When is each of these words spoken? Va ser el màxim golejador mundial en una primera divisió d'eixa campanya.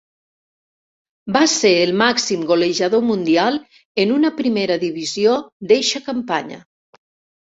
Va 1.35 1.41
ser 1.55 1.73
el 1.81 1.91
màxim 2.01 2.45
golejador 2.51 3.03
mundial 3.09 3.59
en 4.05 4.13
una 4.15 4.31
primera 4.39 4.77
divisió 4.85 5.35
d'eixa 5.73 6.05
campanya. 6.11 6.59